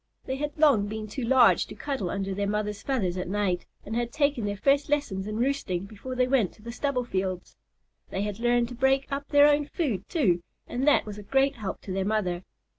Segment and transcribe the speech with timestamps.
[0.25, 3.95] They had long been too large to cuddle under their mother's feathers at night, and
[3.95, 7.55] had taken their first lessons in roosting before they went to the stubble fields.
[8.09, 11.57] They had learned to break up their own food, too, and that was a great
[11.57, 12.43] help to their mother.